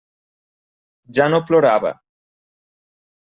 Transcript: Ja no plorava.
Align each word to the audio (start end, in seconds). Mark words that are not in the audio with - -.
Ja 1.17 1.27
no 1.33 1.41
plorava. 1.49 1.91